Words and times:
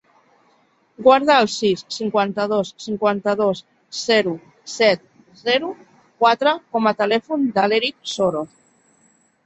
Guarda 1.07 1.35
el 1.41 1.49
sis, 1.55 1.83
cinquanta-dos, 1.97 2.71
cinquanta-dos, 2.87 3.63
zero, 3.99 4.35
set, 4.79 5.07
zero, 5.45 5.73
quatre 6.25 6.59
com 6.75 6.95
a 6.95 6.99
telèfon 7.05 7.51
de 7.61 7.71
l'Erik 7.73 8.15
Soro. 8.19 8.47